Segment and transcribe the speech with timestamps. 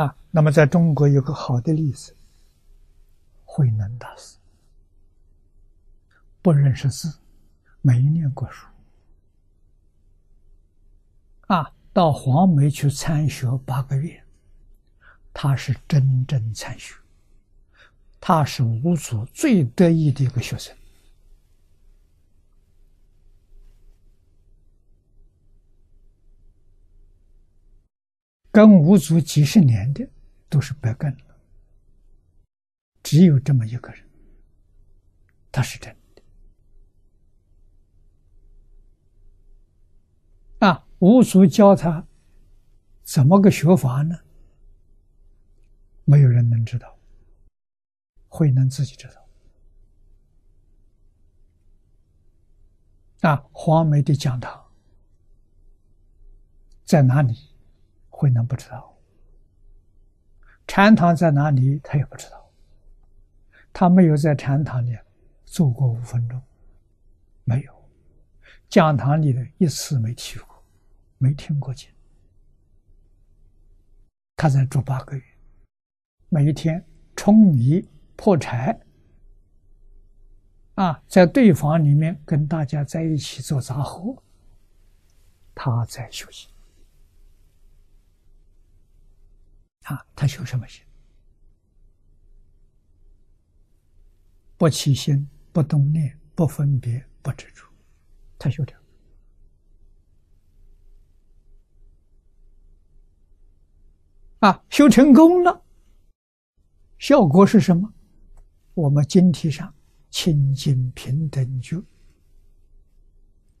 [0.00, 2.16] 啊，那么在中国有个好的例子，
[3.44, 4.38] 慧能大师，
[6.40, 7.18] 不认识字，
[7.82, 8.66] 没念过书，
[11.48, 14.24] 啊，到黄梅去参学八个月，
[15.34, 16.94] 他是真正参学，
[18.18, 20.74] 他是五祖最得意的一个学生。
[28.52, 30.08] 跟五祖几十年的
[30.48, 31.18] 都是白干了，
[33.02, 34.04] 只有这么一个人，
[35.52, 36.22] 他是真的。
[40.66, 42.06] 啊，五祖教他
[43.04, 44.18] 怎么个学法呢？
[46.04, 46.98] 没有人能知道，
[48.26, 49.20] 慧能自己知道。
[53.30, 54.72] 啊，黄梅的讲堂
[56.84, 57.49] 在哪里？
[58.20, 58.94] 慧能不知道，
[60.66, 62.52] 禅堂在哪里，他也不知道。
[63.72, 64.94] 他没有在禅堂里
[65.46, 66.38] 坐过五分钟，
[67.44, 67.72] 没有，
[68.68, 70.62] 讲堂里的一次没去过，
[71.16, 71.88] 没听过经。
[74.36, 75.22] 他在住八个月，
[76.28, 76.84] 每一天
[77.16, 78.78] 舂米破柴，
[80.74, 84.22] 啊，在对房里面跟大家在一起做杂活，
[85.54, 86.49] 他在休息。
[89.90, 90.84] 啊，他修什么心？
[94.56, 97.66] 不起心，不动念，不分别，不执着，
[98.38, 98.72] 他修的。
[104.38, 105.60] 啊，修成功了，
[106.98, 107.92] 效果是什么？
[108.74, 109.74] 我们经题上
[110.08, 111.84] 清净平等就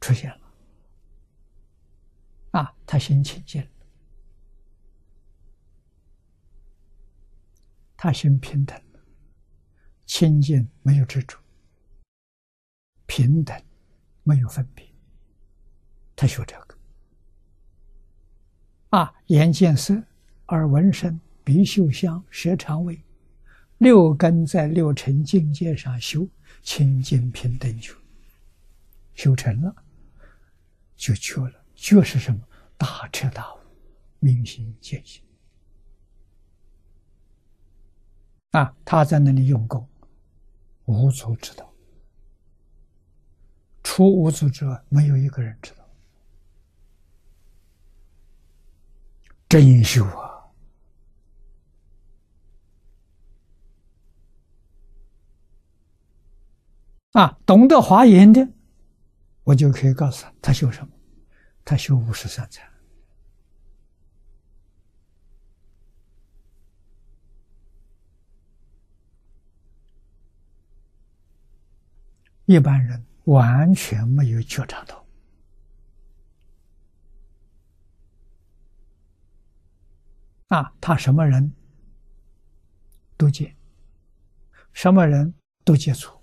[0.00, 0.52] 出现了。
[2.52, 3.66] 啊，他心清净。
[8.02, 8.76] 他心平等，
[10.06, 11.38] 清净没有执着，
[13.06, 13.56] 平等
[14.24, 14.84] 没有分别。
[16.16, 16.76] 他学这个
[18.88, 20.02] 啊，眼见色，
[20.48, 23.00] 耳闻声，鼻嗅香，舌尝味，
[23.78, 26.28] 六根在六尘境界上修
[26.60, 27.94] 清净平等觉，
[29.14, 29.72] 修成了
[30.96, 31.64] 就缺了。
[31.76, 32.40] 觉是什么？
[32.76, 33.58] 大彻大悟，
[34.18, 35.22] 明心见性。
[38.52, 39.86] 啊，他在那里用功，
[40.84, 41.70] 无足知道，
[43.82, 45.78] 除无足之外，没有一个人知道。
[49.48, 50.48] 真修啊！
[57.12, 58.48] 啊，懂得华严的，
[59.44, 60.92] 我就可以告诉他，他修什么？
[61.64, 62.71] 他修五十三禅。
[72.46, 75.04] 一般人完全没有觉察到。
[80.48, 81.50] 啊，他什么人？
[83.16, 83.56] 都见，
[84.72, 85.32] 什么人？
[85.64, 86.20] 都接触。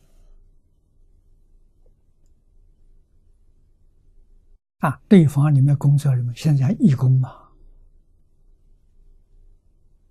[4.79, 5.01] 啊。
[5.07, 7.49] 对方里面工作人员现在义工嘛，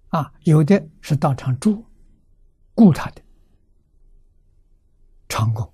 [0.09, 1.85] 啊，有的是到场住，
[2.75, 3.23] 雇他的
[5.29, 5.73] 长工。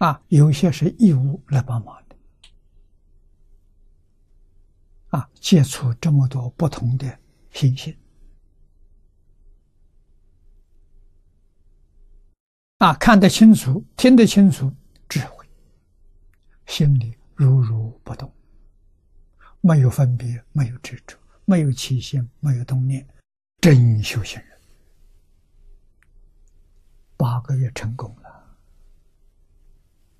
[0.00, 2.16] 啊，有些是义务来帮忙的，
[5.08, 7.18] 啊，接触这么多不同的
[7.50, 7.98] 信息，
[12.78, 14.74] 啊，看得清楚，听得清楚，
[15.06, 15.46] 智慧，
[16.64, 18.32] 心里如如不动，
[19.60, 23.06] 没有分别，没有执着，没有起心，没有动念，
[23.60, 24.58] 真修行人，
[27.18, 28.29] 八个月成功了。